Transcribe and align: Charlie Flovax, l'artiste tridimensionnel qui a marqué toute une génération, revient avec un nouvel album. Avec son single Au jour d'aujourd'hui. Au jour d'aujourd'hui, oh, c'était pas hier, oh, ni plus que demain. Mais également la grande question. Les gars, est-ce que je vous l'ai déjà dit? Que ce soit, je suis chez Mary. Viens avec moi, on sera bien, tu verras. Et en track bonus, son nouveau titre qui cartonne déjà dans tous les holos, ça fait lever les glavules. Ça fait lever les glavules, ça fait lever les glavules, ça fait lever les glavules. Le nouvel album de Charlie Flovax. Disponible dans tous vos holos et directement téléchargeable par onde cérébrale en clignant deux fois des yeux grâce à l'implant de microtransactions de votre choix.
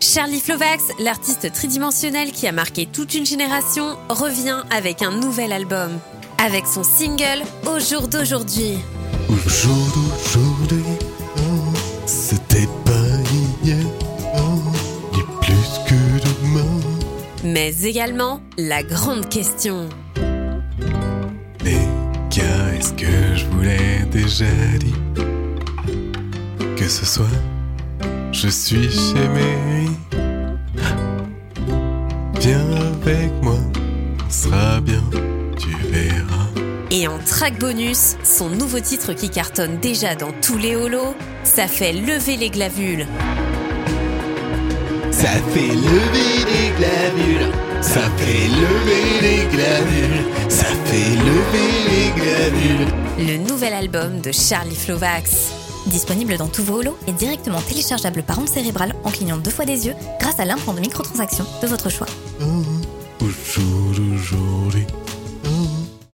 Charlie 0.00 0.40
Flovax, 0.40 0.84
l'artiste 1.00 1.52
tridimensionnel 1.52 2.30
qui 2.30 2.46
a 2.46 2.52
marqué 2.52 2.86
toute 2.86 3.14
une 3.14 3.26
génération, 3.26 3.96
revient 4.08 4.62
avec 4.70 5.02
un 5.02 5.10
nouvel 5.10 5.52
album. 5.52 5.98
Avec 6.38 6.66
son 6.66 6.84
single 6.84 7.42
Au 7.66 7.80
jour 7.80 8.06
d'aujourd'hui. 8.06 8.78
Au 9.28 9.48
jour 9.48 9.76
d'aujourd'hui, 9.94 10.84
oh, 11.36 11.72
c'était 12.06 12.68
pas 12.84 13.08
hier, 13.64 13.76
oh, 14.36 14.70
ni 15.12 15.22
plus 15.40 15.80
que 15.88 16.44
demain. 16.44 16.80
Mais 17.42 17.74
également 17.82 18.40
la 18.56 18.84
grande 18.84 19.28
question. 19.28 19.88
Les 21.64 21.80
gars, 22.30 22.74
est-ce 22.78 22.92
que 22.92 23.34
je 23.34 23.46
vous 23.46 23.62
l'ai 23.62 24.04
déjà 24.12 24.46
dit? 24.78 24.94
Que 26.76 26.88
ce 26.88 27.04
soit, 27.04 27.26
je 28.32 28.48
suis 28.48 28.90
chez 28.90 29.28
Mary. 29.28 29.90
Viens 32.40 32.70
avec 33.02 33.32
moi, 33.42 33.58
on 34.26 34.30
sera 34.30 34.80
bien, 34.80 35.02
tu 35.58 35.70
verras. 35.90 36.48
Et 36.90 37.06
en 37.08 37.18
track 37.18 37.58
bonus, 37.58 38.16
son 38.24 38.48
nouveau 38.48 38.80
titre 38.80 39.12
qui 39.12 39.28
cartonne 39.28 39.78
déjà 39.78 40.14
dans 40.14 40.32
tous 40.42 40.56
les 40.56 40.76
holos, 40.76 41.14
ça 41.44 41.66
fait 41.66 41.92
lever 41.92 42.36
les 42.36 42.50
glavules. 42.50 43.06
Ça 45.10 45.28
fait 45.52 45.74
lever 45.74 46.44
les 46.46 46.70
glavules, 46.78 47.52
ça 47.80 48.02
fait 48.16 48.48
lever 48.48 49.20
les 49.20 49.56
glavules, 49.56 50.24
ça 50.48 50.66
fait 50.84 51.16
lever 51.16 51.72
les 51.90 52.10
glavules. 52.20 52.86
Le 53.18 53.36
nouvel 53.48 53.72
album 53.72 54.20
de 54.20 54.30
Charlie 54.32 54.76
Flovax. 54.76 55.67
Disponible 55.88 56.36
dans 56.36 56.48
tous 56.48 56.62
vos 56.62 56.80
holos 56.80 56.98
et 57.06 57.12
directement 57.12 57.60
téléchargeable 57.62 58.22
par 58.22 58.38
onde 58.38 58.48
cérébrale 58.48 58.94
en 59.04 59.10
clignant 59.10 59.38
deux 59.38 59.50
fois 59.50 59.64
des 59.64 59.86
yeux 59.86 59.94
grâce 60.20 60.38
à 60.38 60.44
l'implant 60.44 60.74
de 60.74 60.80
microtransactions 60.80 61.46
de 61.62 61.66
votre 61.66 61.88
choix. 61.88 62.06